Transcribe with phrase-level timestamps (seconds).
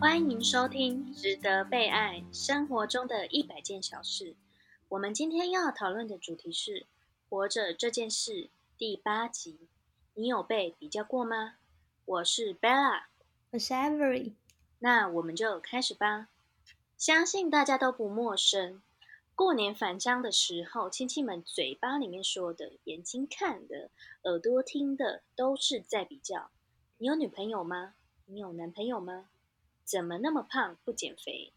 [0.00, 4.32] 欢迎收听《值得被爱生活中的一百件小事》。
[4.88, 6.86] 我们今天要讨论的主题是
[7.28, 8.48] “活着这件事”
[8.78, 9.68] 第八集。
[10.14, 11.56] 你有被比较过吗？
[12.06, 13.02] 我是 Bella，
[13.50, 14.32] 我是 Avery。
[14.78, 16.30] 那我们就开始吧。
[16.96, 18.80] 相信大家都不陌生，
[19.34, 23.90] 过年返乡的时候，亲戚们嘴巴里面说的、眼睛看的、
[24.22, 26.50] 耳朵听的，都是在比较。
[26.96, 27.96] 你有女朋友吗？
[28.24, 29.28] 你有男朋友吗？
[29.90, 31.52] 怎么那么胖不减肥？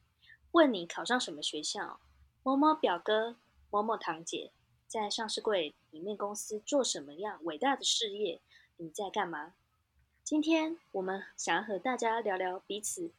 [0.53, 1.99] 问你考上什么学校？
[2.41, 3.37] 某某表哥、
[3.69, 4.51] 某某堂姐
[4.87, 8.41] 在上市柜里面公司做什么样伟大的事业？
[8.77, 9.53] 你在干嘛？
[10.23, 13.11] 今天我们想要和大家聊聊彼此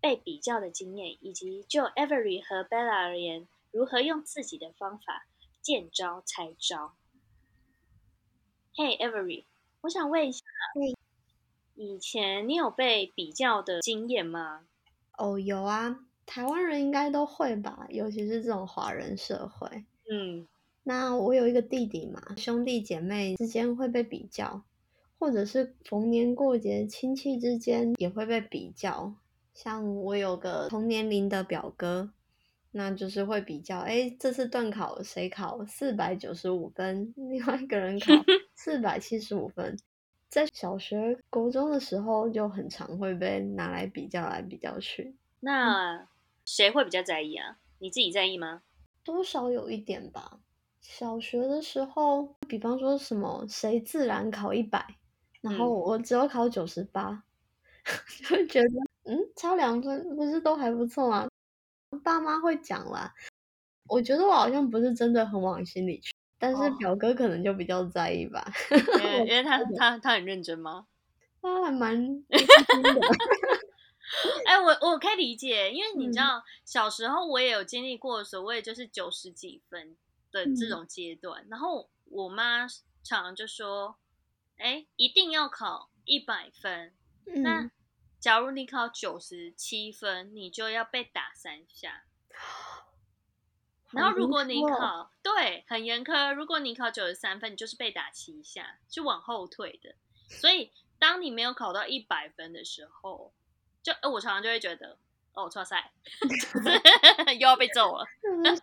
[0.00, 5.26] 被比较的经验，以及就 Every 和 Bella 而言，如何用自己的方法
[5.60, 6.94] 见招拆招。
[8.76, 9.46] Hey Every，
[9.80, 10.44] 我想问一下。
[11.74, 14.60] 以前你有被比较的经验吗？
[15.16, 19.84] 哦，有啊，台湾人应该都会吧，尤其是这种华人社会。
[20.10, 20.46] 嗯，
[20.82, 24.62] 那我有一个弟弟嘛，兄弟姐妹之间会被比较，
[25.18, 29.14] 或者是逢年过节亲戚之间也会被比较。
[29.54, 32.10] 像我有个同年龄的表哥，
[32.70, 38.06] 那就是会比较，哎，这次段考谁考四百九十五分，另外一个人考
[38.56, 39.78] 四百七十五分。
[40.32, 45.14] 在小学、高中的时候，就很常会被拿来比较来比较去。
[45.40, 46.08] 那
[46.46, 47.58] 谁会比较在意啊？
[47.80, 48.62] 你自己在意吗？
[49.04, 50.40] 多少有一点吧。
[50.80, 54.96] 小学的时候，比方说什么谁自然考一百，
[55.42, 57.24] 然后我只有考九十八，
[58.26, 58.68] 就觉得
[59.04, 61.28] 嗯，差两分不是都还不错吗？
[62.02, 63.12] 爸妈会讲啦。
[63.86, 66.11] 我觉得我好像不是真的很往心里去。
[66.42, 68.44] 但是表哥可能就比较在意吧，
[69.20, 70.88] 因为他他他很认真吗？
[71.40, 71.94] 他还蛮
[74.44, 79.96] 哎，我我可以理解，因为你知道小时候我也有经历过所谓就是九十几分
[80.32, 82.66] 的这种阶段，然后我妈
[83.04, 83.96] 常常就说
[84.58, 86.92] ：“哎，一定要考一百分。
[87.24, 87.70] 那
[88.18, 92.02] 假如你考九十七分，你就要被打三下。”
[93.92, 99.94] 然后如果你考对很严苛，如果你考九十三分，你就是被打七下，是往后退的。
[100.28, 103.32] 所以当你没有考到一百分的时候，
[103.82, 104.96] 就我常常就会觉得，
[105.34, 105.92] 哦，错赛，
[107.38, 108.06] 又要被揍了。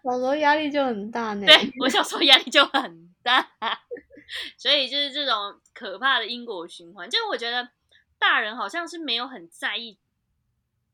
[0.03, 1.45] 小时候压力就很大呢。
[1.45, 3.51] 对我小时候压力就很大，
[4.57, 7.07] 所以就是这种可怕的因果循环。
[7.07, 7.69] 就是我觉得
[8.17, 9.99] 大人好像是没有很在意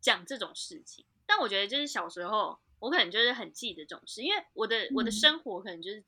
[0.02, 2.59] 讲这种事情，但我觉得就是小时候。
[2.85, 6.03] 我可能就是很记得这种事，因为我的我的生活可能就是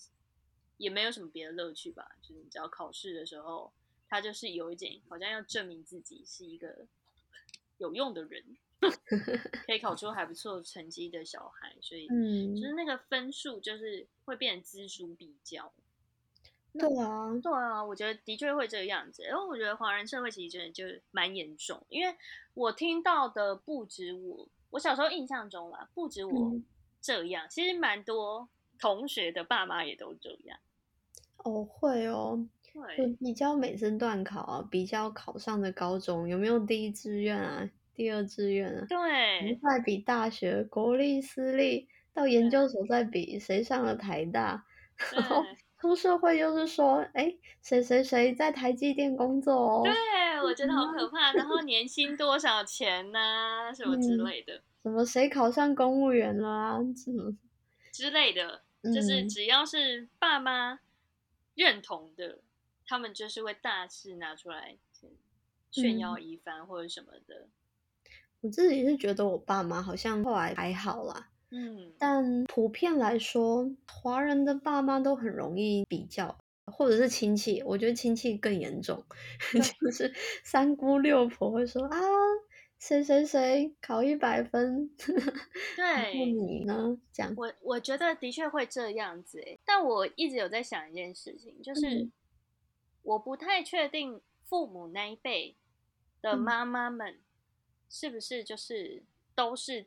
[0.77, 3.73] 也没有什么别的乐趣吧，就是你知道考试的时候，
[4.07, 6.85] 他就是有一点好像要证明自己是一个
[7.79, 8.43] 有用的人，
[9.65, 15.73] 可以考出还不错成绩的小孩，所以嗯，就是那个分数就是会变成资数比较。
[16.77, 22.15] 对啊，对啊，我觉得的确会这个样子，因为我觉得华人社会其实真的就蛮严重，因为
[22.53, 24.47] 我听到的不止我。
[24.69, 26.51] 我小时候印象中啦，不止我
[27.01, 30.59] 这样，其实蛮多同学的爸妈也都这样。
[31.37, 38.85] 哦，会哦，对，比较每次段考啊，比较考上的高中有没有第一志愿啊，第二志愿啊？
[38.89, 44.65] 对，再比大学国立私立到研究所再比谁上了台大，
[45.15, 45.41] 然后
[45.79, 49.81] 出社会就是说，哎，谁谁谁在台积电工作哦。
[49.83, 49.93] 对。
[50.43, 53.73] 我觉得好可怕，然后 年薪多少钱呢？
[53.75, 54.61] 什么之类的？
[54.83, 56.77] 什么谁考上公务员了啊？
[56.95, 57.35] 什么
[57.91, 58.61] 之类的？
[58.83, 60.79] 就是只要是爸妈
[61.55, 62.39] 认同的，
[62.85, 64.77] 他们就是会大肆拿出来
[65.71, 67.47] 炫耀一番或者什么的。
[68.41, 76.37] 我自己是觉得我爸妈好像后来还好啦，嗯，但普遍来说，华人的爸妈都很容易比较。
[76.65, 79.01] 或者是亲戚，我觉得亲戚更严重，
[79.79, 80.13] 就是
[80.43, 81.97] 三姑六婆会说啊，
[82.77, 86.97] 谁谁谁考一百分，对，你呢？
[87.13, 92.09] 这样，我我觉得的确会这样子，但我一直有在想一件事情，就是。
[93.03, 95.55] 我不太确定父母那一辈
[96.21, 97.21] 的妈妈们
[97.89, 99.01] 是不是就是
[99.33, 99.85] 都是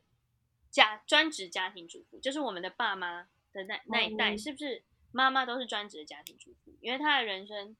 [0.70, 4.84] 家专职家庭主妇，就是我们的爸妈的那那一代是不是？
[5.12, 7.76] 妈妈都是专职的家庭主妇，因为她的人生，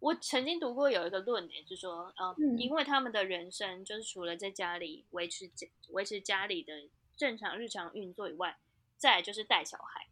[0.00, 8.58] 我曾经读过有一个论点，就是说，嗯，因为他们的人生就是除了在家里维持家维持家里的正常日常运作以外，
[8.96, 10.08] 再就是带小孩，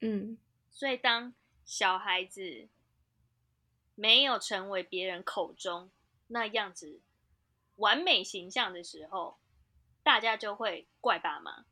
[0.00, 0.38] 嗯，
[0.70, 1.34] 所以当
[1.66, 2.68] 小孩子
[3.94, 5.90] 没有成为别人口中
[6.28, 7.02] 那样子
[7.76, 9.36] 完美形象的时候，
[10.02, 11.64] 大家就会怪爸妈、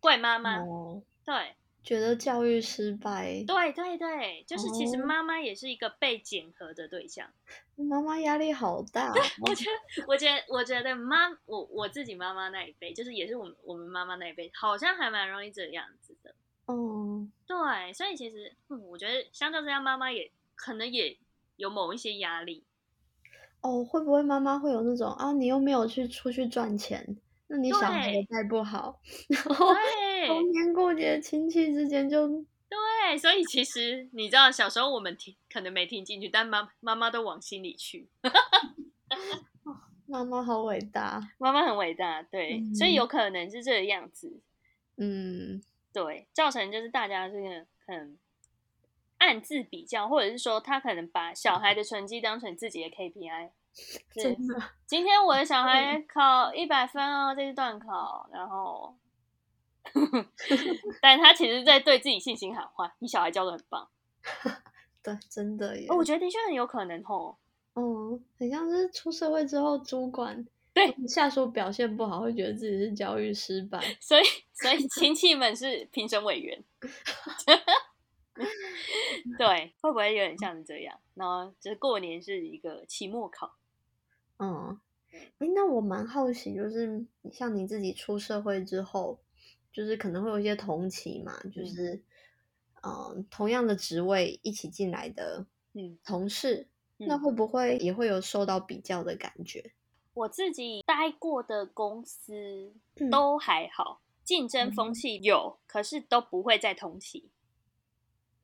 [0.00, 0.58] 怪妈妈。
[0.60, 7.30] 哦，对觉得教育失败，对对对，就是其实哦妈妈也是一个被检核的对象。
[7.76, 9.14] 妈妈压力好大哦。
[9.48, 9.64] 我觉
[9.96, 16.34] 得，我觉得，我觉得妈，我我自己妈妈那一辈，就是也是我们我们妈妈那一辈，好像还蛮容易这样子的。
[16.66, 21.16] 哦，对，所以其实，嗯，我觉得相较之下，妈妈也可能也
[21.56, 22.62] 有某一些压力。
[23.62, 27.16] 哦，会不会妈妈会有那种啊，你又没有去出去赚钱，
[27.52, 38.08] 那你小孩也对带不好，然后对逢年过节亲戚之间就对，所以其实你知道，小时候我们听可能没听进去，但妈妈妈都往心里去。
[40.06, 44.40] 妈妈好伟大，妈妈很伟大，对，所以有可能是这个样子。
[44.96, 45.60] 嗯，
[45.92, 48.16] 对，造成就是大家这个可能
[49.18, 53.50] 暗自比较，或者是说他可能把小孩的成绩当成自己的 KPI。
[53.80, 58.94] 是 真的，今天我的小孩考一百分哦，这是段考，然后，
[61.00, 63.88] 但他其实在对自己信心喊话：“你小孩教的很棒。
[65.02, 67.36] 对，真的耶哦”，我觉得的确很有可能哦。
[67.74, 73.80] 嗯，很像是出社会之后，主管对下属表现不好，会觉得自己是教育失败。
[74.00, 76.62] 所以，所以亲戚们是评审委员，
[79.38, 80.98] 对，会不会有点像这样？
[81.14, 83.54] 然后就是过年是一个期末考，
[84.40, 84.80] 嗯，
[85.38, 89.20] 诶，那我蛮好奇，就是像你自己出社会之后，
[89.72, 91.94] 就是可能会有一些同期嘛，就嗯是
[92.82, 95.44] 嗯、呃同样的职位一起进来的
[95.74, 99.72] 嗯，同事，那嗯会不会也会有受到比较的感觉？
[100.14, 107.30] 我自己待过的公司嗯都还好，竞争风嗯气有，可是都不会在同期。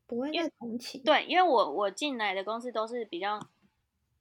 [0.06, 3.40] 不会因为在同期？，对，因为我我进来的公司都是比较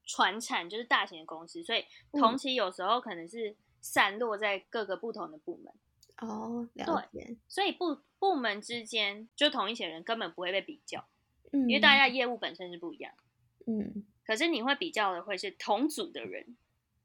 [0.05, 5.73] 传产，就是大型的公司，所以同嗯期有时候可能是散落在各个不同的部门，
[6.29, 11.07] 哦，了解，所以部部门之间就同一些人根本不会被比较，
[11.51, 13.13] 嗯，因为大家业务本身是不一样。
[13.67, 14.05] 嗯。
[14.25, 16.57] 可是你会比较的会是同组的人，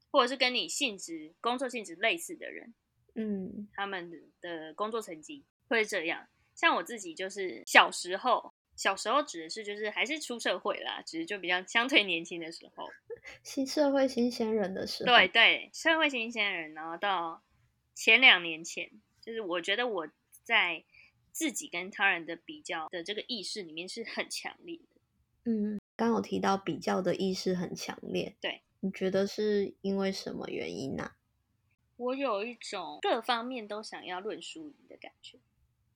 [0.09, 2.73] 或者是跟你性质、工作性质类似的人，
[3.13, 3.67] 嗯。
[3.75, 6.27] 他们的的工作成绩会是这样。
[6.55, 8.50] 像我自己就是小时候，
[8.81, 12.89] 小时候指的是就是还是出社会啦，只是就比较相对年轻的时候，
[13.43, 17.43] 新社会新鲜人的时候，对对，社会新鲜人，然后到
[17.93, 18.89] 前两年前，
[19.21, 20.09] 就是我觉得我
[20.41, 20.83] 在
[21.31, 25.01] 自己跟他人的比较的这个意识里面是很强烈的。
[25.45, 31.11] 嗯，刚有提到比较的意识很强烈，对，你觉得是因为什么原因呢、
[31.97, 35.37] 我有一种各方面都想要论输赢的感觉。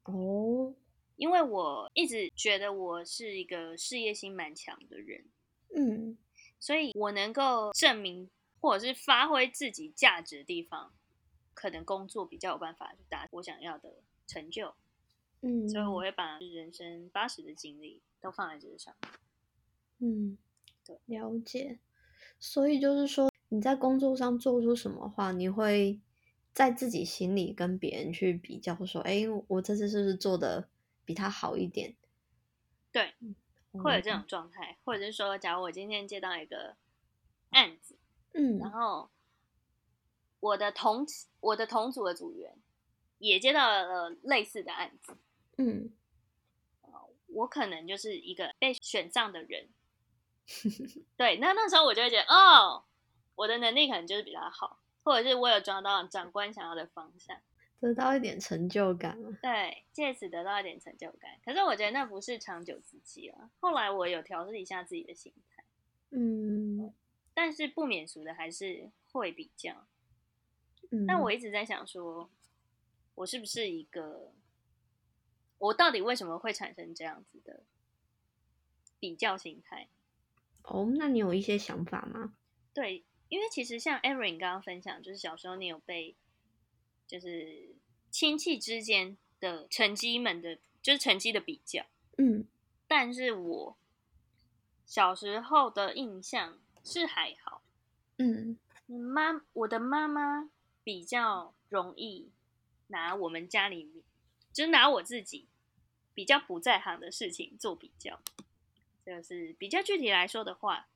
[0.04, 0.76] 哦，
[1.16, 5.26] 因为我一直觉得我是一个事业心蛮强的人，
[5.76, 6.18] 嗯。
[6.58, 8.30] 所以我能够证明
[8.60, 10.94] 或者是发挥自己价值的地方，
[11.54, 13.94] 可能工作比较有办法去达我想要的
[14.26, 14.74] 成就，
[15.42, 16.00] 嗯，所以我。
[16.00, 19.12] 会把人生八十的精力都放在这个上面。
[20.00, 20.38] 嗯，
[20.86, 21.80] 对，了解。
[22.40, 26.00] 所以就是说，你在工作上做出什么话，你会
[26.54, 30.68] 在自己心里跟别人去比较，说，哎，我这次是不是做的
[31.06, 31.96] 比他好一点？
[32.92, 33.14] 对，
[33.72, 36.76] 会有这哦种状态，或者是说，假如我今天接到一个
[37.52, 37.98] 案子，
[38.34, 39.10] 嗯然后
[40.40, 41.06] 我的同
[41.40, 42.58] 我的同组的组员
[43.20, 45.18] 也接到了类似的案子。
[45.58, 45.92] 嗯
[47.28, 49.68] 我可能就是一个被选上的人，
[51.18, 52.86] 对，那那时候我就会觉得，哦，
[53.36, 57.38] 我的能力可能就是比他好，或者是我有抓到长官想要的方向，
[57.80, 59.32] 得到一点成就感了。
[59.42, 61.40] 对，借此得到一点成就感。
[61.44, 63.50] 可是我觉得那不是长久之计了。
[63.60, 65.64] 后来我有调试一下自己的心态，
[66.12, 66.94] 嗯
[67.34, 69.86] 但是不免俗的还是会比较。
[70.92, 72.30] 嗯，但我一直在想说，
[73.14, 74.32] 我是不是一个，
[75.58, 77.64] 我到底为什么会产生这样子的
[79.00, 79.90] 比较心态？
[80.64, 82.36] 哦，那你有一些想法吗？
[82.74, 86.16] 对，因为其实像 Erin 刚刚分享，就是小时候你有被，
[87.08, 87.76] 就是
[88.10, 91.86] 亲戚之间的成绩们的，就是成绩的比较。
[92.18, 92.46] 嗯
[92.88, 93.78] 但是我
[94.86, 97.62] 小时候的印象是还好，
[98.18, 100.50] 嗯妈，我的妈妈
[100.84, 102.30] 比较容易
[102.88, 104.04] 拿我们家里面，
[104.54, 105.48] 就是拿我自己
[106.14, 108.22] 比较不在行的事情做比较。
[109.06, 110.88] 就是比较具体来说的话，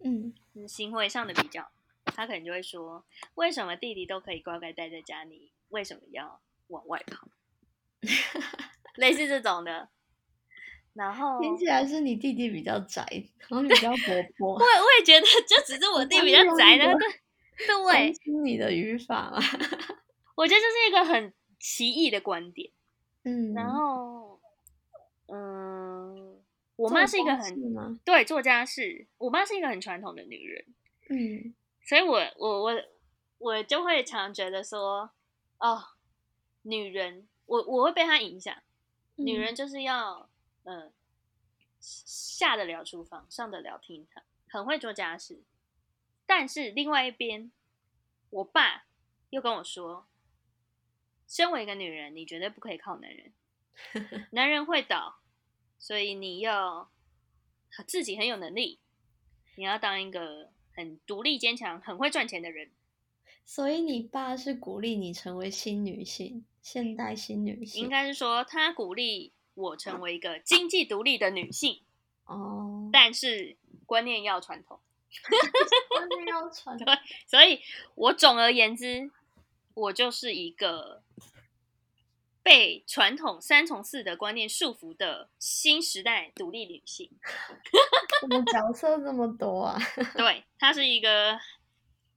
[0.00, 1.70] 嗯是行为上的比较，
[2.18, 3.04] 他可能就会说，
[3.36, 7.28] 为什么弟弟都可以乖乖待在家里，为什么要往外跑？
[8.98, 9.88] 类似这种的。
[10.94, 13.06] 然后，听起来是你弟弟比较宅，
[13.38, 16.98] 然后你比较活 泼我，也我也觉得，就只是我弟比较宅的，对
[17.68, 18.12] 对关。
[18.12, 19.40] 心你的语法啊。
[20.34, 22.72] 我觉得这是一个很奇异的观点。
[23.22, 24.40] 嗯，然后，
[25.28, 26.36] 嗯，
[26.74, 30.64] 我妈是一个很对做家事，我妈是一个很传统的女人，
[31.10, 31.54] 嗯
[31.88, 32.82] 所以我我我
[33.38, 35.10] 我就会常觉得说，
[35.56, 35.82] 哦，
[36.60, 38.54] 女人，我我会被她影响，
[39.14, 40.28] 女嗯人就是要，
[40.64, 40.92] 嗯、
[41.80, 45.42] 下得了厨房，上得了厅堂，很会做家事。
[46.26, 47.50] 但是另外一边，
[48.28, 48.84] 我爸
[49.30, 50.06] 又跟我说，
[51.26, 53.32] 身为一个女人，你绝对不可以靠男人，
[54.32, 55.20] 男人会倒，
[55.78, 56.92] 所以你要
[57.86, 58.78] 自己很有能力，
[59.56, 62.70] 你要当一个很独立坚强、很会赚钱的人。
[63.44, 71.80] 所以你爸是鼓励你成为新女性，现代新女性，应该是说，他鼓励我成为一个经济独立的女性，
[72.26, 73.56] 哦，但是
[73.86, 74.78] 观念要传统。
[75.88, 76.86] 观念要传统
[77.26, 77.60] 所以
[77.96, 79.10] 我总而言之，
[79.74, 81.02] 我就是一个
[82.48, 87.10] 被传统三从四的观念束缚的新时代独立女性。
[88.22, 89.78] 怎么角色这么多啊？
[90.16, 91.38] 对，它是一个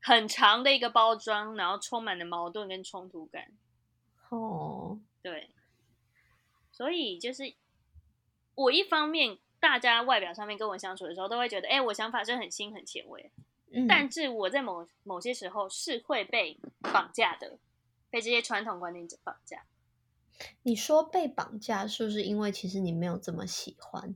[0.02, 3.52] 很长的一个包装，然后充满了矛盾跟冲突感。
[4.30, 5.50] 哦，对，
[6.72, 7.54] 所以就是
[8.56, 13.30] 我一方面，大家外表上面跟我相处的时候，都会觉得，哎、我想法是很新很前卫，
[13.74, 17.60] 嗯，但是我在某某些时候是会被绑架的，
[18.10, 19.66] 被这些传统观念绑架。
[20.64, 24.16] 你说被绑架，是不是因为其实你没有这么喜欢？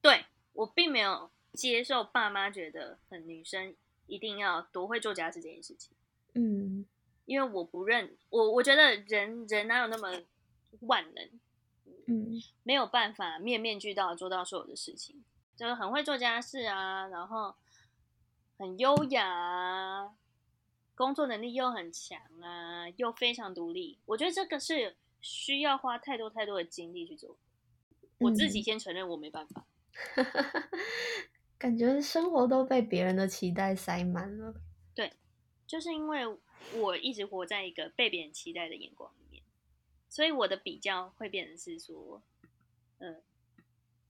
[0.00, 3.74] 对我并没有接受爸妈觉得，很，女生
[4.06, 5.96] 一定要多会做家事这件事情，
[6.34, 6.86] 嗯
[7.26, 10.22] 因为我不认我，我觉得人人哪有那么
[10.80, 11.30] 万能，
[12.06, 15.24] 嗯没有办法面面俱到做到所有的事情，
[15.56, 17.54] 就是很会做家事啊，然后
[18.58, 20.14] 很优雅啊，
[20.94, 23.98] 工作能力又很强啊，又非常独立。
[24.04, 27.38] 我觉得这个是需要花太多太多的精力去做。
[28.18, 29.66] 我自己嗯先承认我没办法，
[31.58, 34.54] 感觉生活都被别人的期待塞满了。
[34.94, 35.12] 对
[35.66, 36.20] 就是因为
[36.74, 39.42] 我一直活在一个被别人期待的眼光里面，
[40.08, 42.22] 所以我的比较会变成是说，
[42.98, 43.22] 嗯，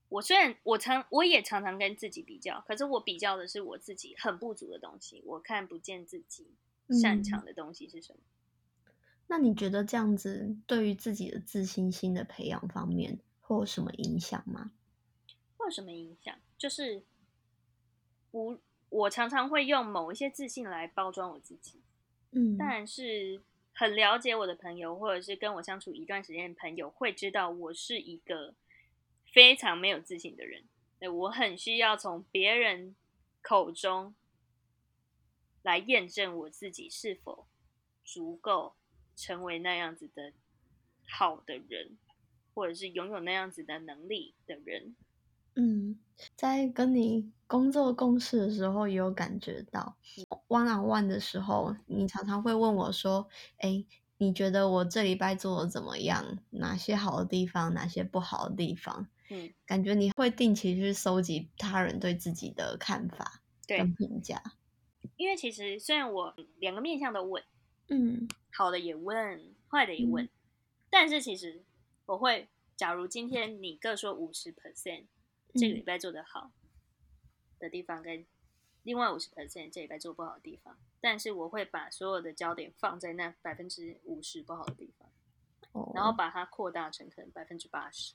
[0.09, 6.51] 我虽然我常我也常常跟自己比较，可是我比较的是我自己很不足的东西，我看不见自己
[7.01, 8.19] 擅嗯长的东西是什么。
[9.27, 14.71] 那你觉得这样子对于自己的自信心的培养方面会有什么影响吗？
[15.57, 16.37] 会有什么影响？
[16.57, 17.03] 就是
[18.31, 21.81] 我我常常会用某一些自信来包装我自己，
[22.31, 23.41] 嗯，但是
[23.73, 28.53] 很了解我的朋友，或者是跟我相处一段时间的朋友，会知道我是一个
[29.33, 30.63] 非常没有自信的人。
[30.97, 32.95] 对我很需要从别人
[33.41, 34.15] 口中
[35.61, 37.47] 来验证我自己是否
[38.05, 38.75] 足够
[39.15, 40.33] 成为那样子的
[41.07, 41.97] 好的人，
[42.53, 44.95] 或者是拥有那样子的能力的人。
[45.55, 45.97] 嗯，
[46.35, 49.95] 在跟你工作共事的时候，也有感觉到
[50.49, 53.29] one on one 的时候，你常常会问我说
[53.59, 53.85] ：“哎，
[54.17, 56.39] 你觉得我这礼拜做的怎么样？
[56.49, 64.41] 哪些好的地方，哪些不好的地方？”嗯，感觉你会定期去搜集他人对自己的看法对跟评价。
[65.15, 67.41] 因为其实虽然我两个面向都问，
[67.89, 70.27] 嗯好的也问，坏的也问，
[70.89, 71.63] 但是其实
[72.05, 75.05] 我会，假如今天你各说五十 percent，
[75.53, 76.51] 这个礼嗯拜做得好
[77.59, 78.25] 的地方，跟
[78.83, 85.09] 另外五十 percent 这礼拜做不好的地方，但是我会把所有的焦点放在那百分之五十不好的地方，
[85.73, 88.13] 哦，然后把它扩大成可能百分之八十。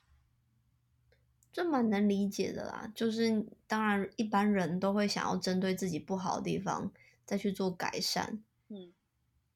[1.53, 2.89] 这蛮能理解的啦。
[2.95, 6.89] 就是当然，一般人都会想要针对自己不好的地方
[7.25, 8.41] 再去做改善。
[8.69, 8.93] 嗯，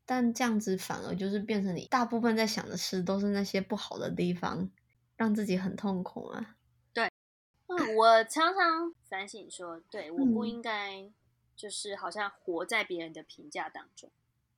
[0.05, 4.69] 但这样子反而就是变成你大部分在想的事都是那些不好的地方，
[5.17, 6.55] 让自己很痛苦啊。
[7.67, 11.09] 嗯，我常常反省说，对，我不嗯应该
[11.55, 14.11] 就是好像活在别人的评价当中。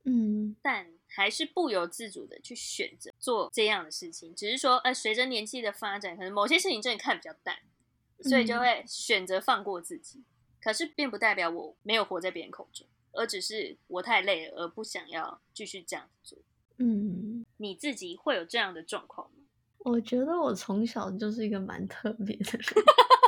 [0.10, 7.58] 嗯但还是不由自主的去选择做这样的事情，只是说，呃，随着年纪的发展，可能某些事情真的看比较淡，
[8.22, 10.24] 所以就嗯会选择放过自己。
[10.62, 12.86] 可是并不代表我没有活在别人口中，
[13.18, 16.38] 而只是我太累了，而不想要继续这样做。
[16.78, 19.34] 嗯，你自己会有这样的状况吗？
[19.80, 22.64] 我觉得我从小就是一个蛮特别的人，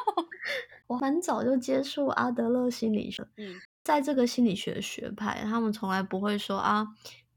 [0.88, 3.26] 我很早就接触阿德勒心理学。
[3.38, 6.88] 嗯，在这个心理学学派，他们从来不会说啊，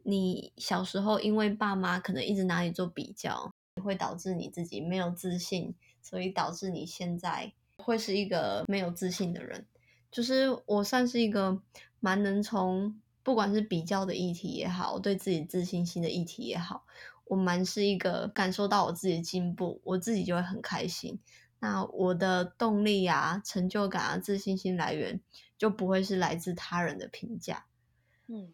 [0.03, 3.51] 你小时候因为爸妈可能一直拿你做比较，
[3.83, 9.67] 会导致你自己没有自信，所以导致你现在会是一个没有自信的人。
[10.11, 11.59] 就是我算是一个
[12.03, 16.85] 蛮能从不管是比较的议题也好，对自己自信心的议题也好，
[17.27, 21.21] 我蛮是一个感受到我自己的进步，我自己就会很开心。
[21.61, 25.21] 那我的动力啊、成就感啊、自信心来源
[25.57, 27.67] 就不会是来自他人的评价。
[28.27, 28.53] 嗯，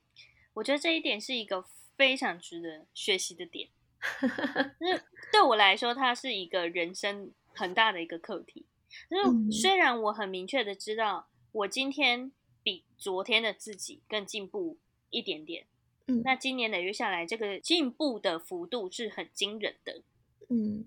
[0.52, 1.64] 我觉得这一点是一个
[1.96, 3.70] 非常值得学习的点。
[4.78, 4.98] 那
[5.32, 8.66] 对我来说，它是一个人生很大的一个课题。
[9.10, 12.30] 就是虽然我很明确的知道，我今天
[12.68, 14.76] 比昨天的自己更进步
[15.10, 15.66] 一点点。
[16.06, 20.02] 嗯，那今年累月下来，这个进步的幅度是很惊人的。
[20.48, 20.86] 嗯，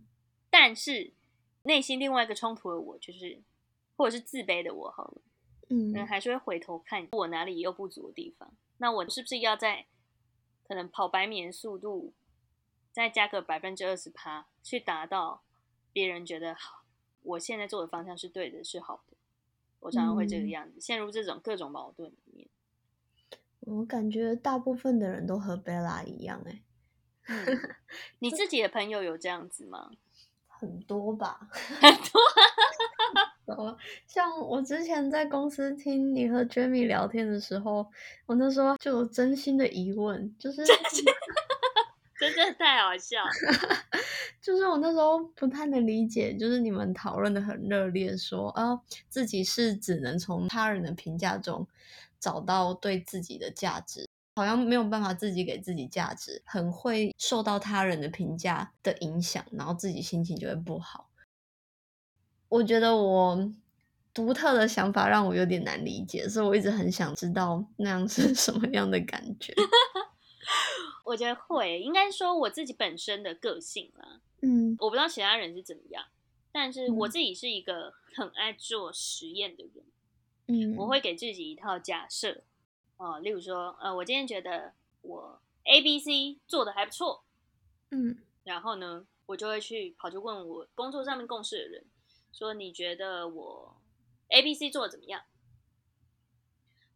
[0.50, 1.13] 但是。
[1.63, 3.39] 内心另外一个冲突的我，就是
[3.95, 5.21] 或者是自卑的我，好了，
[5.69, 8.51] 嗯，还是会回头看我哪里有不足的地方。
[8.79, 9.85] 那我是不是要在
[10.63, 12.15] 可能跑百米的速度
[12.91, 15.43] 再加个百分之二十趴，去达到
[15.93, 16.83] 别人觉得好？
[17.21, 19.15] 我现在做的方向是对的，是好的。
[19.81, 22.47] 我常常会这个样子，陷入这种各种矛盾里面。
[23.59, 26.63] 我感觉大部分的人都和贝拉一样，哎，
[28.19, 29.91] 你自己的朋友有这样子吗？
[30.47, 31.47] 很多吧，
[31.81, 33.77] 很多。
[34.07, 37.85] 像我之前在公司听你和 Jamie 聊天的时候，
[38.25, 40.63] 我那时候就有真心的疑问，就是
[42.29, 43.31] 真的太好笑了。
[44.41, 51.67] 就是我那时候不太能理解，就是你们讨论的很热烈，说啊自己是只能从他人的评价中
[52.19, 54.07] 找到对自己的价值。
[54.37, 61.09] 好像没有办法自己给自己价值，很会受到他人的评价的影响，然后自己心情就会不好。
[62.47, 63.51] 我觉得我
[64.13, 69.53] 独特的想法让我有点难理解，所以我一直很想知道那样是 什么样的感觉。
[71.03, 74.22] 我觉得会，应该说我自己本身的个性啦。
[74.41, 76.05] 嗯，我不知道其他人是怎么样，
[76.51, 79.86] 但是我自己是一个很爱做实验的人。
[80.48, 82.43] 嗯，我会给自己一套假设。
[82.97, 87.23] 哦，例如说，呃，我今天觉得我 A、B、C 做的还不错，
[87.89, 91.86] 嗯，然后呢，我就会去跑去问我工作上面共事的人，
[92.32, 93.82] 说你觉得我
[94.28, 95.23] A、B、C 做的怎么样？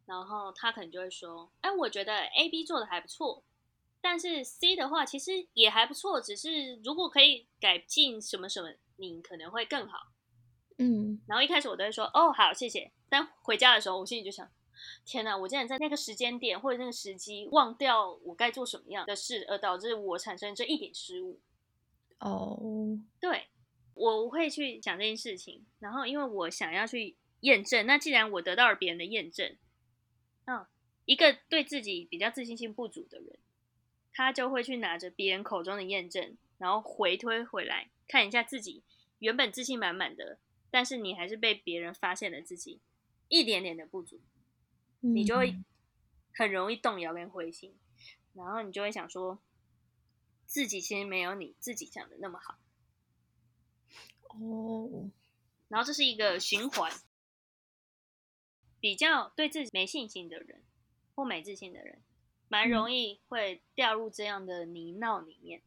[0.05, 3.43] 然后他可能就会说，哎，我觉得 A、B 做的还不错，
[4.07, 9.97] 但是 C 的话其实也还不错，只是如果可以改进什么什么，你可能会更好。
[10.77, 12.91] 嗯，然后一开始我都会说，哦，好，谢谢。
[13.09, 14.47] 但回家的时候，我心里就想。
[15.05, 15.35] 天哪！
[15.35, 21.39] 我竟然在那个时间点或者那个时机忘掉我该做什么样的事，而导致我产生这一点失误。
[22.19, 23.47] 哦，对，
[23.95, 27.87] 我会去想这件事情，然后因为我想要去验证。
[27.87, 29.57] 那既然我得到了别人的验证，
[30.45, 30.67] 嗯，
[31.05, 33.39] 一个对自己比较自信心不足的人，
[34.15, 38.81] 他就会去拿着别人口中的验证，然后回推回来看一下自己
[39.19, 40.39] 原本自信满满的，
[40.71, 42.79] 但是你还是被别人发现了自己
[43.27, 44.21] 一点点的不足。
[45.01, 45.61] 你就会
[46.33, 47.75] 很容易动摇跟灰心，
[48.33, 49.39] 然后你就会想说，
[50.45, 52.57] 自己其实没有你自己想的那么好。
[54.29, 55.11] 哦，
[55.67, 56.91] 然后这是一个循环，
[58.79, 60.63] 比较对自己没信心的人
[61.13, 62.01] 或没自信的人，
[62.47, 65.61] 蛮容易会掉入这样的泥淖里面，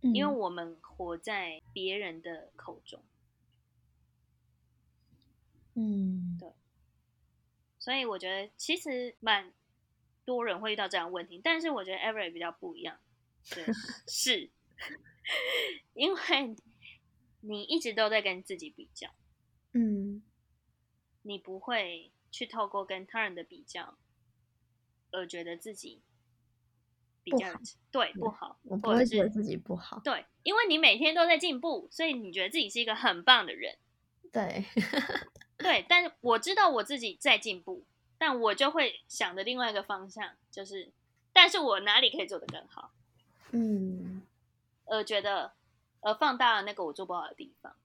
[0.00, 3.02] 因为我们活在别人的口中。
[5.74, 6.52] 嗯，对。
[7.78, 9.54] 所以我觉得其实蛮
[10.26, 13.00] 多人会遇到这样问题，但是我觉得 Every 比较不一样，
[13.50, 13.64] 对，
[14.06, 14.50] 是
[15.94, 16.56] 因为
[17.40, 19.08] 你一直都在跟自己比较，
[19.72, 20.22] 嗯，
[21.22, 23.96] 你不会去透过跟他人的比较
[25.12, 26.00] 而觉得自己
[27.22, 27.46] 比较
[27.90, 33.76] 对不好，我不会觉得自己不好，对，因为你每天都在进步，所以你觉得自己是一个很棒的人，
[34.32, 34.64] 对。
[35.62, 37.84] 对，但是我知道我自己在进步，
[38.16, 40.90] 但我就会想的另外一个方向就是，
[41.34, 42.90] 但是我哪里可以做得更好？
[43.50, 44.22] 嗯，
[44.86, 45.52] 呃，觉得
[46.00, 47.76] 呃放大了那个我做不好的地方。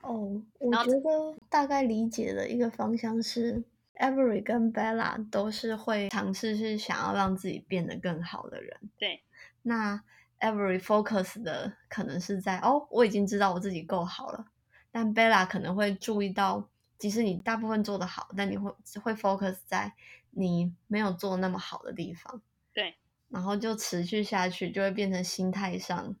[0.00, 3.62] 哦，我觉得大概理解的一个方向是
[4.00, 8.80] ，Every 跟 Bella 都是会尝试是想要让自己变得更好的人。
[8.98, 9.22] 对，
[9.62, 10.02] 那
[10.40, 14.46] Every focus 的可能是在哦，我已经知道我自己够好了，
[14.90, 16.68] 但 Bella 可能会注意到。
[16.98, 18.70] 即使你大部分做得好，但你会
[19.02, 19.90] 会 focus 在
[20.32, 22.42] 你没有做那么好的地方，
[22.74, 22.94] 对，
[23.30, 26.14] 然后就持续下去，就会变成心态上，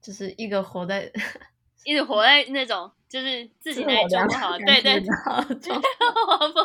[0.00, 1.10] 就是一个活在
[1.82, 6.60] 一直活在那种就是自己那里做不好，对 对，我不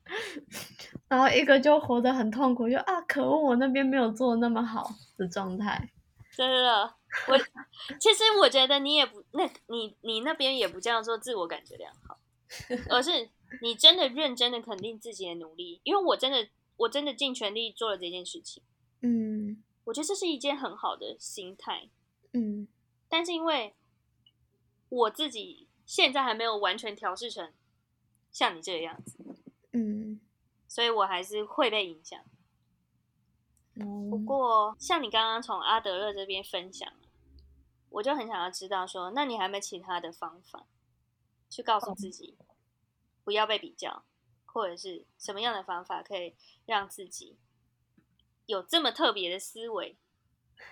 [1.08, 5.90] 然后一个就活得很痛苦，就啊，可恶，我那边没有做的那么好的状态，
[6.34, 6.94] 真的，
[7.28, 7.36] 我
[8.00, 12.18] 其实我觉得你也不，那你你那边也不叫做自我感觉良好。
[12.88, 13.28] 而是
[13.60, 15.82] 你真的认真的肯定自己的努力。
[15.84, 18.62] 因为我真的，我真的尽全力做了这件事情。
[19.02, 21.90] 嗯我觉得这是一件很好的心态。
[22.32, 22.66] 嗯
[23.06, 23.74] 但是因为
[24.88, 27.52] 我自己现在还没有完全调试成
[28.30, 29.18] 像你这个样子，
[29.72, 30.20] 嗯，
[30.66, 32.20] 所以我还是会被影响。
[33.74, 36.92] 不哦，过像你刚刚从阿德勒这边分享，
[37.90, 40.66] 我就很想要知道说，那你还有没有其他的方法
[41.48, 42.36] 去告诉自己
[43.22, 44.04] 不要被比较，
[44.46, 46.34] 或者是什么样的方法可以
[46.66, 47.38] 让自己
[48.46, 49.96] 有这么特别的思维，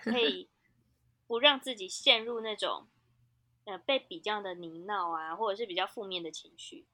[0.03, 0.49] 可以
[1.27, 2.87] 不让自己陷入那种
[3.67, 6.87] 呃被比较的泥淖啊，或者是比较负面的情绪。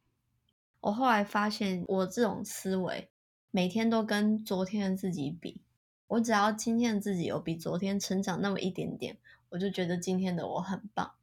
[0.82, 3.10] 我后来发现，我这种思维
[3.52, 5.62] 每天都跟昨天的自己比，
[6.08, 9.18] 我只要今天的自己有比昨天成长那么一点点，
[9.50, 11.14] 我就觉得今天的我很棒。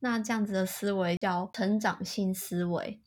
[0.00, 3.00] 那这样子的思维叫成长性思维，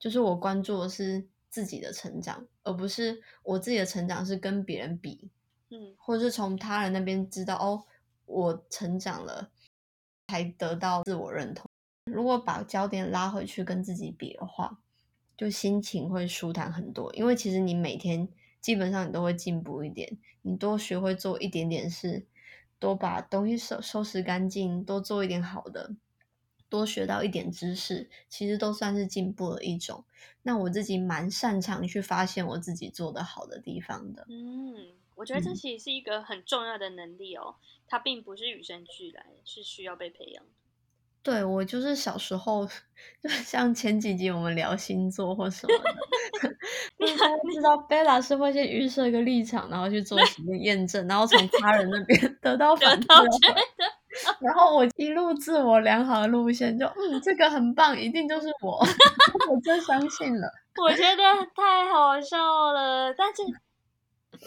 [0.00, 5.30] 就是我关注的是自己的成长，而不是我自己的成长是跟别人比，
[5.70, 7.84] 嗯或者是从他人那边知道哦，
[8.26, 9.50] 我成长了，
[10.30, 11.66] 才得到自我认同。
[12.04, 14.78] 如果把焦点拉回去跟自己比的话，
[15.36, 17.12] 就心情会舒坦很多。
[17.14, 18.28] 因为其实你每天
[18.60, 22.26] 基本上你都会进步一点，你多学会做一点点事，
[22.78, 25.94] 多把东西收收拾干净，多做一点好的，
[26.68, 30.04] 多学到一点知识，其实都算是进步的一种。
[30.42, 34.26] 那我自己蛮擅长去发现我自己做的好的地方的。
[34.28, 34.74] 嗯，
[35.20, 37.56] 我觉得这嗯其实是一个很重要的能力哦，
[37.86, 40.50] 它并不是与生俱来，是需要被培养的。
[41.22, 42.64] 对我就是小时候，
[43.22, 46.48] 就像前几集我们聊星座或什么的，
[46.98, 53.54] 就是大家知道贝拉是会先预设一个立场，然后去做实验验证，然后从他人那边 得到反到馈
[54.40, 58.78] 然后我一路自我良好的路线就，嗯，这个很棒，一定就是我，
[59.52, 60.50] 我真相信了。
[60.82, 61.22] 我觉得
[61.54, 63.42] 太好笑了，但是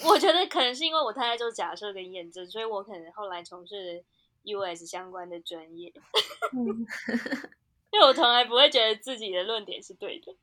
[0.05, 4.03] 我觉得可能是因为我太爱做假设跟验证，所以我可能后来从事
[4.43, 5.93] US 相关的专业，
[6.53, 6.85] 嗯
[7.91, 10.35] 因为我从来不会觉得自己的论点是对的。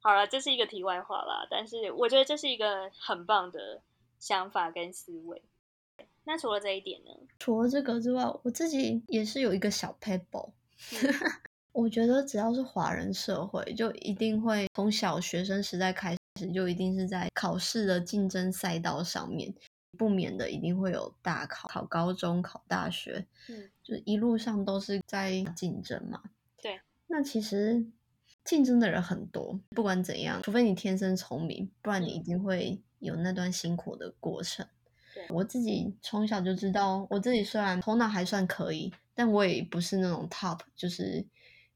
[0.00, 3.82] 好了，这是一个题外话啦，但是我觉得这是一个很棒的
[4.18, 5.42] 想法跟思维。
[6.24, 7.10] 那除了这一点呢？
[7.38, 10.50] 除了这个之外，我自己也是有一个小 paper。
[10.92, 11.14] 嗯
[11.72, 19.52] 我觉得只要是华人社会，就一定会从小学生时代开始，就一定是在考试的竞争赛道上面，
[19.96, 26.22] 不免的一定会有大考、考高中、考大学，嗯，就一路上都是在竞争嘛。
[26.62, 27.84] 对，那其实
[28.44, 34.66] 竞争的人很多，不管怎样，除非你天生聪明，不然你一定会有那段辛苦的过程。
[35.14, 41.24] 对我自己从小就知道，我自己虽然头脑还算可以，但我也不是那种 top，就是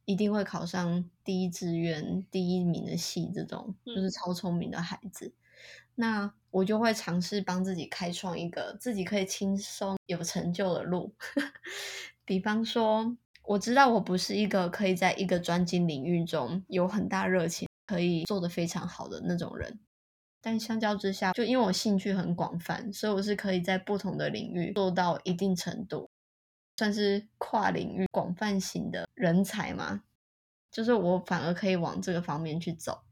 [0.04, 5.32] 一定会考上第一志愿第一名的系这种，就是嗯超聪明的孩子。
[5.94, 11.14] 那我就会尝试帮自己开创一个自己可以轻松有成就的路，
[12.24, 19.80] 比方说，我知道我不是一个可以在一个专精领域中有很大热情，可以做得非常好的那种人。
[20.40, 26.10] 但相较之下，就因为我兴趣很广泛，所以我是可以在不同的领域做到一定程度，
[26.82, 30.02] 算是跨领域广泛型的人才嘛。
[30.68, 33.04] 就是我反而可以往这个方面去走。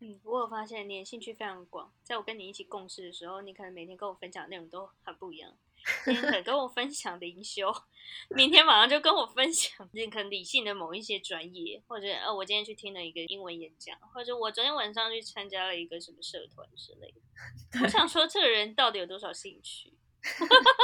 [0.00, 5.52] 嗯，我有发现你的兴趣非常广，在我跟你一起共事的时候，你可能每天跟我分享的内容都很不一样。
[6.06, 7.70] 今天可能跟我分享灵修，
[8.34, 17.20] 明天马上就跟我分享你可能理性的某一些专业，或者呃，我今天去听了一个英文演讲，或者我昨天晚上去参加了一个什么社团之类的。
[17.84, 19.92] 我想说，这个人到底有多少兴趣？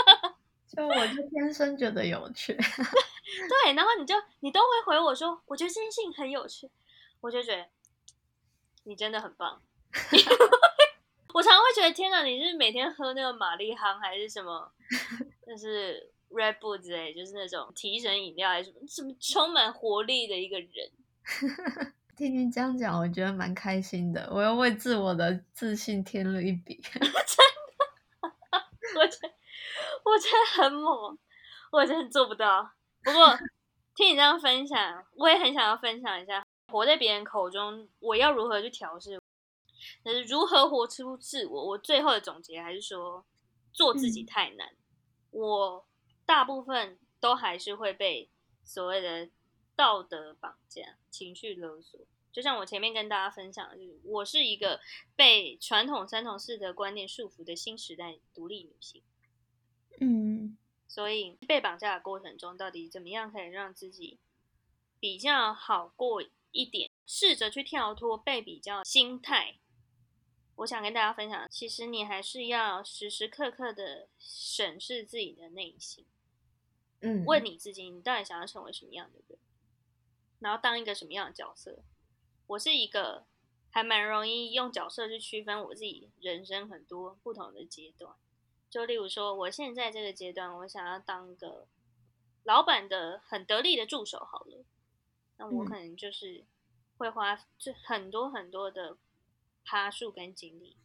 [0.77, 2.53] 就我就天生觉得有趣。
[2.57, 6.71] 对，然后你就你都会回我说，我觉得这件事情很有趣，
[7.21, 7.67] 我就觉得
[8.85, 9.61] 你真的很棒。
[11.33, 14.71] 我常常会觉得，天哪，你是每天喝那个玛丽哈还是什么，
[15.47, 20.91] 就是 Red Bull 之类，就是那种提神饮料还是什么，什么充满活力的一个人。
[22.17, 24.29] 听你这样讲，我觉得蛮开心的。
[24.33, 26.81] 我又为自我的自信添了一笔。
[26.93, 27.09] 真的
[28.97, 29.29] 我真
[30.05, 31.19] 我真的很猛，
[31.73, 32.71] 我真的做不到。
[33.03, 33.37] 不过
[33.97, 39.21] 听你这样分享，我也很想要分享一下，活在别人口中，我要如何去调试，
[40.05, 41.69] 就是如何活出自我。
[41.69, 43.25] 我最后的总结还是说，
[43.73, 44.75] 做自己嗯太难。
[45.31, 45.87] 我
[46.27, 48.31] 大部分都还是会被
[48.63, 49.31] 所谓的
[49.75, 52.01] 道德绑架、情绪勒索。
[52.33, 54.81] 就像我前面跟大家分享的，就是我是一个
[55.15, 59.03] 被传统三从四德观念束缚的新时代独立女性。
[60.01, 64.19] 嗯所以被绑架的过程中，到底怎么样可以让自己
[65.01, 69.59] 比较好过一点，试着去跳脱被比较心态。
[70.57, 76.07] 我想跟大家分享，其实你还是要时时刻刻的审视自己的内心，
[77.01, 79.37] 嗯，问你自己，你到底想要成为什么样的人，
[80.39, 81.83] 然后当一个什么样的角色。
[82.47, 83.27] 我是一个
[83.71, 88.15] 还蛮容易用角色去区分我自己人生很多不同的阶段。
[88.75, 91.69] 就例如说，我现在这个阶段，我想要当个
[92.43, 94.65] 老板的很得力的助手，好了，
[95.37, 96.45] 那我可能就是
[96.97, 98.97] 会花这很多很多的。
[99.67, 100.77] 爬树跟精力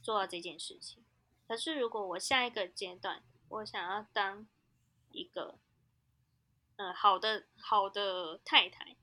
[0.00, 1.04] 做到这件事情。
[1.46, 4.48] 可是，如果我下一个阶段，我想要当
[5.10, 5.58] 一个
[6.76, 8.96] 呃好的好的太太，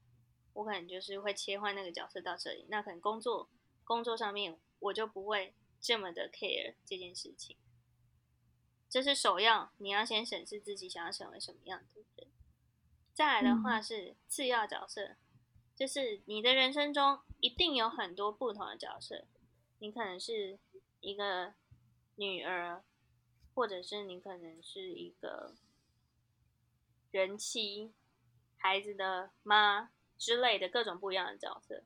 [0.54, 2.66] 我可能就是会切换那个角色到这里。
[2.70, 3.48] 那可能工作
[3.84, 7.56] 工作上面，我就不会这么的 care 这件事情。
[8.96, 12.30] 这是首要，你要先审视自己想要成为什么样的人。
[13.14, 15.18] 再来的话是次要角色。
[15.76, 19.26] 就是你的人生中一定有很多不同的角色，
[19.80, 20.58] 你可能是
[21.02, 21.56] 一个
[22.16, 22.86] 女儿，
[23.54, 25.54] 或者是你可能是一个
[27.12, 27.92] 人妻、
[28.56, 31.84] 孩子的妈之类的各种不一样的角色。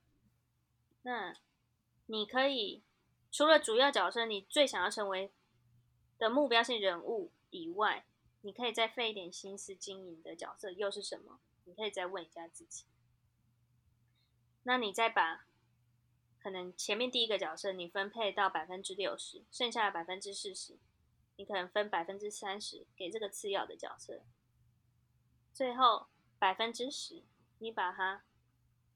[1.02, 1.36] 那
[2.06, 2.84] 你可以
[3.32, 5.32] 除了主要角色，你最想要成为
[6.20, 8.06] 的目标性人物以外，
[8.42, 11.40] 你可以再费一点心思经营的角色又是什么？
[11.64, 12.86] 你可以再问一下自己。
[14.64, 15.48] 那你再把
[16.40, 20.78] 可能前面第一个角色你分配到百分之六十，剩下的百分之四十，
[21.38, 24.22] 你可能分百分之三十给这个次要的角色，
[25.54, 27.24] 最后百分之十
[27.60, 28.24] 你把它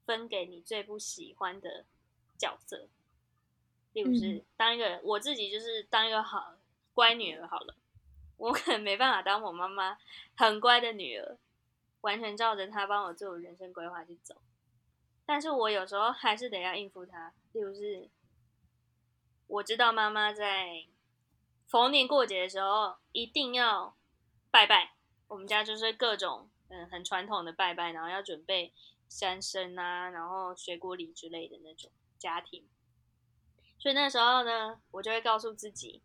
[0.04, 1.86] 分给你最不喜欢的
[2.38, 2.88] 角色，
[3.92, 6.56] 例如是当一个我自己就是当一个好
[6.94, 7.74] 乖女儿好了，
[8.36, 9.98] 我可能没办法当我妈妈
[10.36, 11.36] 很乖的女儿，
[12.00, 14.36] 完全照着她帮我做人生规划去走。
[15.26, 18.08] 但是我有时候还是得要应付她，例如是，
[19.46, 20.86] 我知道妈妈在
[21.66, 23.96] 逢年过节的时候一定要
[24.50, 24.94] 拜拜，
[25.28, 28.72] 我们家就是各种嗯很传统的拜拜，然后要准备
[29.08, 32.68] 山参啊，然后水果礼之类的那种家庭，
[33.78, 36.02] 所以那时候呢，我就会告诉自己，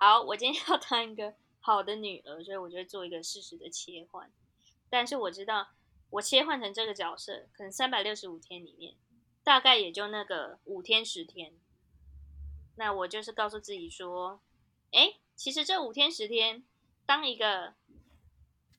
[0.00, 4.30] 好，我今天 要当一个好的女儿，所以我就会做一个适时的切换，
[4.88, 5.68] 但是我知道。
[6.10, 8.96] 我切换成这个角色，可能三百六十五天里面，
[9.44, 11.52] 大概也就那个五天十天。
[12.76, 14.40] 那我就是告诉自己说，
[14.92, 16.64] 哎，其实这五天十天，
[17.04, 17.74] 当一个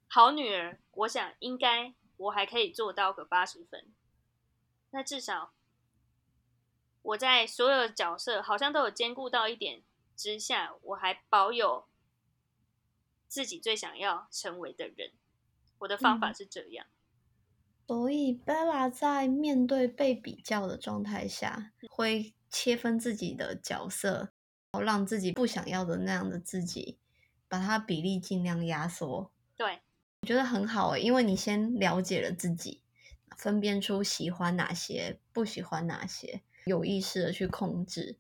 [0.08, 3.94] 好女儿，我想应该我还可以做到个八十分。
[4.90, 5.54] 那至少
[7.04, 9.84] 我在所有的角色好像都有兼顾到一点
[10.20, 11.88] 之下，我还保有
[13.30, 15.14] 自己最想要成为的人。
[15.78, 16.88] 我的方法是这样。
[17.88, 24.34] 所以，Bella 在面对被比较的状态下，会切分自己的角色，
[24.74, 27.00] 让自己不想要的那样的自己，
[27.48, 29.32] 把它比例尽量压缩。
[29.56, 29.80] 对，
[30.24, 32.84] 我觉得很好诶，因为你先了解了自己，
[33.38, 38.18] 分辨出喜欢哪些，不喜欢哪些，有意识的去控制。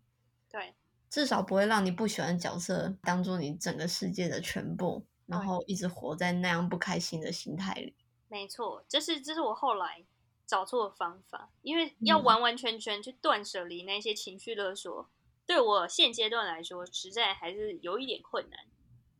[1.09, 7.95] 对，至少不会让你不喜欢角色当做你整个世界的全部，然后一直活在那样不开心的心态里。
[8.27, 10.05] 没错，这是这是我后来
[10.45, 15.09] 找错的方法，因为要完完全全去断舍离那些情绪勒索，
[15.45, 18.59] 对我现阶段来说，实在还是有一点困难。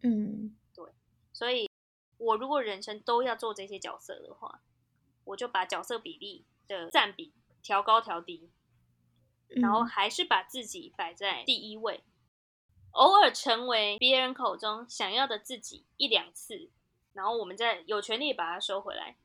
[0.02, 0.86] 嗯，对，
[1.34, 1.70] 所以
[2.18, 4.62] 我如果人生都要做这些角色的话，
[5.24, 8.50] 我就把角色比例的占比调高调低，
[9.50, 12.04] 然后还是把自己摆在第一位，
[12.92, 16.70] 偶尔成为别人口中想要的自己一两次。
[17.14, 19.18] 然后我们再有权利把它收回来，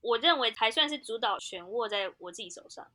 [0.00, 2.86] 我认为还算是主导权握在我自己手上。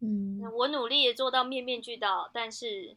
[0.00, 2.96] 嗯，我努力做到面面俱到，但是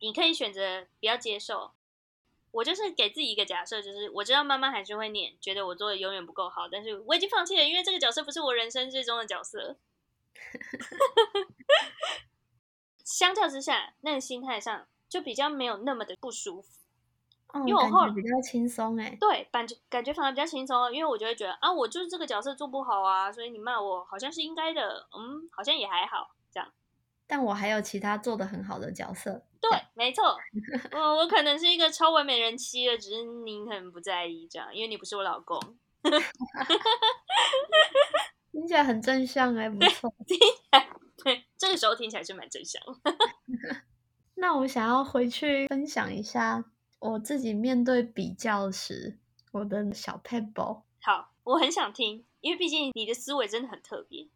[0.00, 1.72] 你可以选择不要接受。
[2.50, 9.76] 我就是给自己一个假设，就是我知道妈妈还是会念，觉得我做的永远不够好，但是我已经放弃了，因为这个角色不是我人生最终的角色。
[13.04, 16.68] 相较之下，那个心态上就比较没有那么的不舒服。
[17.66, 26.72] 因为我后来比较轻松哎，对，感觉感觉反而比较轻松，因为我就会觉得啊，我就是这个角色做不好啊，所以你骂我好像是应该的，嗯，好像也还好这样。
[27.28, 29.46] 但我还有其他做的很好的角色。
[29.60, 30.36] 对，没错，
[30.90, 35.60] 嗯，我可能是一个超完美人妻了，只是您可能不在意这样，因为你不是我老公。
[38.64, 40.10] 听起来很正向哎，不错。
[40.26, 40.88] 听起来
[41.22, 42.80] 对，这个时候听起来是蛮正向。
[44.36, 46.64] 那我想要回去分享一下。
[46.98, 49.18] 我自己面对比较时，
[49.52, 50.80] 我的小 pebble。
[51.02, 54.26] 好，我很想听，因为毕竟你的思维真的很特别。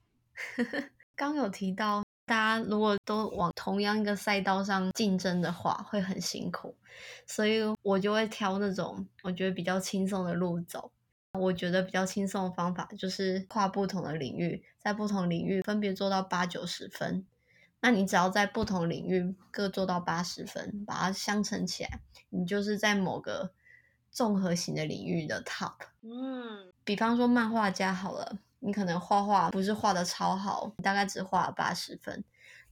[1.17, 6.77] 刚有提到，大家如果都往同样一个赛道上竞争的话，会很辛苦，
[7.27, 10.93] 所以我就会挑那种我觉得比较轻松的路走。
[11.39, 17.27] 我觉得比较轻松的方法就是跨不同的领域，在不同领域分别做到八九十分。
[17.81, 23.53] 那你只要在不同领域各做到八十分，把它相乘起来，你就是在某个
[24.11, 25.75] 综合型的领域的 top。
[26.03, 32.25] 嗯，比方说漫画家好了，你可能画画不是画的超好，大概只画了八十分，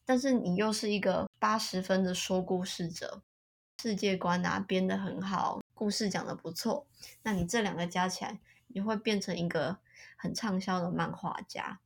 [0.05, 3.23] 但是你又是一个八十分的说故事者，
[3.81, 6.85] 世界观啊编得很好，故事讲的不错，
[7.23, 8.41] 那你这两个加起来，
[8.77, 9.79] 你会变成一个
[10.19, 11.81] 很畅销的漫画家。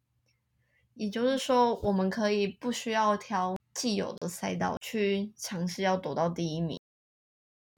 [0.95, 6.81] 也就是说，我们可以不需要挑既有的赛道去尝试要躲到第一名。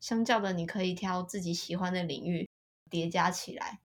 [0.00, 2.48] 相较的，你可以挑自己喜欢的领域
[2.88, 3.80] 叠加起来，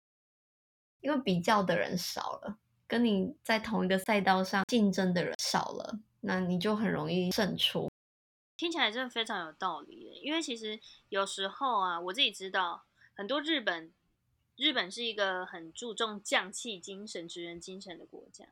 [1.02, 7.90] 因为比较的人少了，跟你在同一个赛道上竞争的人少了，那你就很容易胜出。
[8.56, 12.86] 听起来真的非常有道理，因为其实有时候啊，我自己知道
[13.16, 13.92] 很多日本，
[14.56, 18.46] 日本是一个很注重匠气精神、职人精神的国家。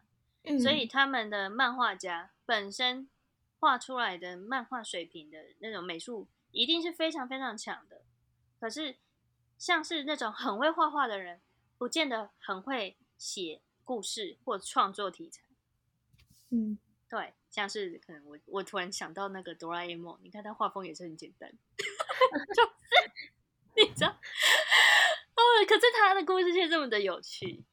[0.62, 3.08] 所以他们的漫画家本身
[3.60, 8.02] 画出来的漫画水平的那种美术一定是非常非常强的。
[8.60, 8.98] 可是
[9.58, 11.40] 像是那种很会画画的人，
[11.78, 15.44] 不见得很会写故事或创作题材。
[16.50, 16.78] 嗯，
[17.10, 21.50] 对，像是可能我我突然想到那个哆啦 A 梦，你看他画风也是很简单，
[22.54, 22.68] 就是
[23.78, 24.16] 你知道，哦，
[25.68, 27.64] 可是他的故事却这么的有趣。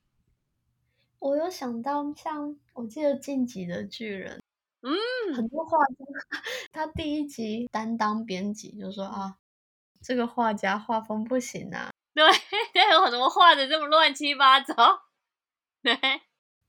[1.19, 4.39] 我有想到，像我记得《晋级的巨人》，
[4.81, 5.95] 嗯，很多画家，
[6.73, 9.37] 他第一集担当编辑就说啊，
[10.01, 12.25] 这个画家画风不行啊，对，
[12.73, 14.75] 对，有很多画的这么乱七八糟，
[15.83, 15.95] 对，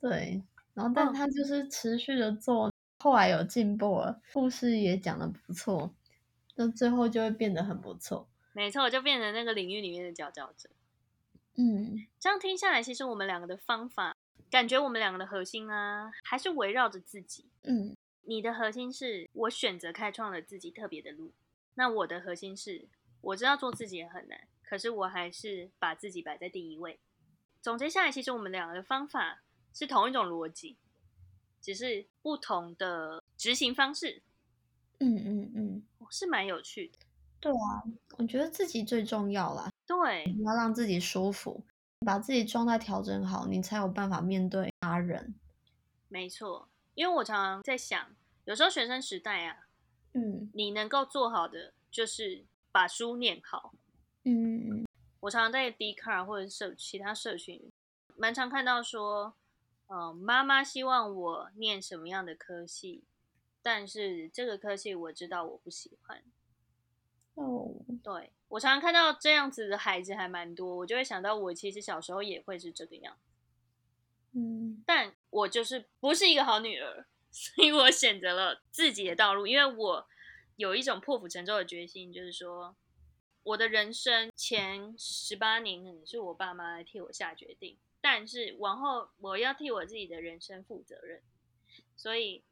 [0.02, 5.94] 对，然后但他就是持续的做，后来有进步了，故事也讲的不错，
[6.56, 10.70] 那最后就会变得很不错，没错，就变成那个领域里面的佼佼者，
[11.56, 14.16] 嗯，这样听下来，其实我们两个的方法。
[14.50, 17.46] 感觉我们两个的核心啊，还是围绕着自己。
[17.64, 21.32] 嗯，你的核心是我选择开创了自己特别的路，
[21.76, 22.90] 那我的核心是
[23.22, 27.00] 我知道做自己也很难，可是我还是把自己摆在第一位。
[27.62, 29.42] 总结下来，其实我们两个的方法
[29.74, 30.76] 是同一种逻辑，
[31.62, 34.22] 只是不同的执行方式。
[35.00, 37.00] 嗯嗯嗯，是蛮有趣的。
[37.40, 37.88] 对啊，
[38.18, 39.71] 我觉得自己最重要啦。
[39.92, 41.62] 对，你要让自己舒服。
[42.06, 45.36] 把自己状态调整好，你才有办法面对他人。
[46.08, 49.68] 没错，因为我常常在想，有时候学生时代啊，
[50.14, 53.76] 嗯，你能够做好的就是把书念好。
[54.24, 54.84] 嗯，
[55.20, 57.72] 我常常在 d c a r 或者社其他社群，
[58.16, 59.36] 蛮常看到说，
[59.86, 63.04] 呃，妈妈希望我念什么样的科系，
[63.62, 66.24] 但是这个科系我知道我不喜欢。
[67.42, 67.74] 哦，
[68.04, 80.08] 对我常常看到这样子的孩子还蛮多，我就会想到我其实小时候也会是这个样子，嗯，但我就是不是一个好女儿， 所以我选择了自己的道路，因为我
[80.56, 82.76] 有一种破釜沉舟的决心，就是说
[83.44, 91.22] 我的人生前十八年可能是我爸妈来替我下决定，但是往后我要替我自己的人生负责任，
[91.96, 92.44] 所以。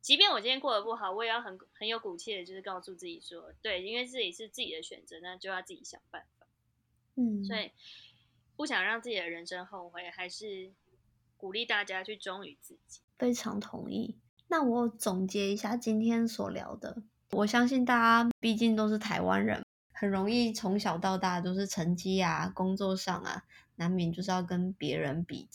[0.00, 6.46] 即便我今天过得不好，我也要很很有骨气的，就是告诉自己说，对，因为自己是自己的选择，那就要自己想办法。
[7.16, 7.70] 嗯，所以
[8.56, 10.72] 不想让自己的人生后悔，还是
[11.36, 13.00] 鼓励大家去忠于自己。
[13.18, 14.16] 非常同意。
[14.48, 23.44] 那我总结一下今天所聊的，我相信大家毕竟都是台湾人，很容易从小到大都是成绩啊、工作上啊，
[23.76, 25.48] 难免就是要跟别人比，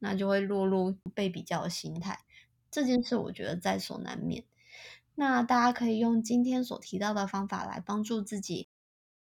[0.00, 2.18] 那就会落入被比较的心态。
[2.76, 4.44] 这件事我觉得在所难免。
[5.14, 8.68] 那大家可以用今天所提到的方法来帮助自己。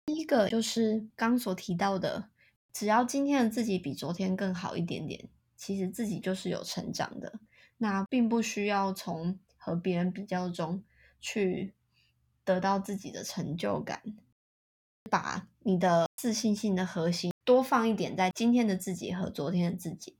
[0.06, 2.28] 第一个就是刚所提到的，
[2.72, 7.40] 只要今天的自己比昨天更好一点点，其实自己就是有成长的。
[7.78, 10.84] 那并不需要从和别人比较中
[11.20, 11.74] 去
[12.44, 14.00] 得到自己的成就感。
[15.10, 20.16] 把你的自信心的核心多放一点在今天的自己和昨天的自己。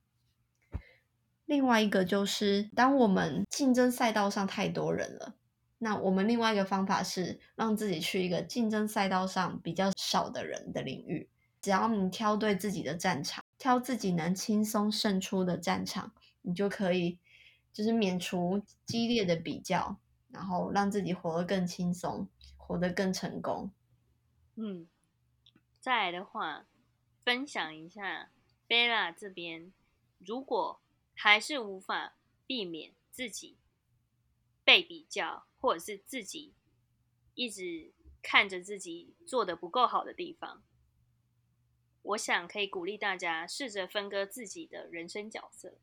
[1.47, 5.35] 另外一个就是，当我们竞争赛道上太多人了，
[5.79, 11.29] 那我们另外一个方法是让自己去一个竞争赛道上比较少的人的领域。
[11.61, 16.13] 只要你挑对自己的战场，挑自己能轻松胜出的战场，
[16.43, 17.19] 你就可以
[17.73, 19.99] 就是免除激烈的比较，
[20.31, 23.71] 然后让自己活得更轻松，活得更成功。
[24.57, 24.87] 嗯，
[25.81, 26.67] 再来的话，
[27.25, 28.31] 分享一下
[28.67, 29.73] 贝拉这边，
[30.19, 30.81] 如果
[31.15, 33.59] 还是无法避免自己
[34.65, 36.55] 被比较，或者是自己
[37.35, 37.93] 一直
[38.23, 40.63] 看着自己做的不够好的地方。
[42.03, 45.79] 我想可以鼓励大家试着分割自己的人生角色，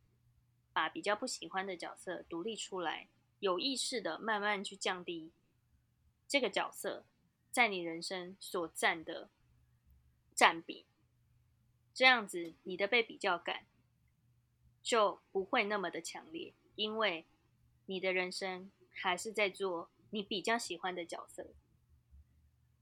[0.74, 3.08] 把比较不喜欢的角色独立出来，
[3.40, 5.32] 有意识的慢慢去降低
[6.28, 7.06] 这个角色
[7.52, 9.30] 在你人生所占的
[10.36, 10.86] 占比。
[11.94, 13.66] 这样子，你的被比较感
[14.90, 17.24] 就不会那么的强烈，因为
[17.86, 21.46] 你的人生还是在做你比较喜欢的角色。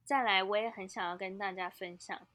[0.05, 2.25] 再来，我也很想要跟大家分享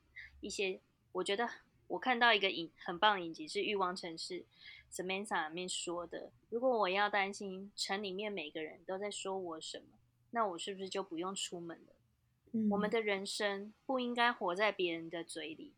[0.42, 1.48] 一些，我觉得
[1.86, 4.44] 我看到一个影很棒的影集是《欲望城市》
[4.94, 9.98] ，Samantha 里面说的：如果我要担心城里面每个人都在说我什么，
[10.32, 12.60] 那我是不是就不用出门了？
[12.72, 15.72] 我们的人生不应该活在别人的嘴里。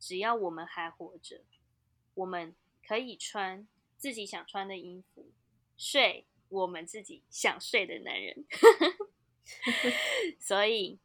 [0.00, 1.44] 只要我们还活着，
[2.14, 2.56] 我们
[2.86, 3.66] 可以穿
[3.96, 5.32] 自己想穿的衣服，
[5.76, 8.44] 睡我们自己想睡的男人。
[10.40, 10.98] 所以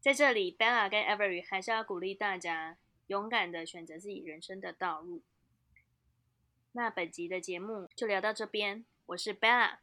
[0.00, 5.22] 在这里，Bella 跟 Every 还是要鼓励大家勇敢的选择自己人生的道路。
[6.72, 9.78] 那本集的节目就聊到这边，我是 Bella，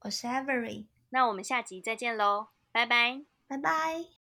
[0.00, 4.25] 我是 Every，那我们下集再见喽，拜拜，拜拜。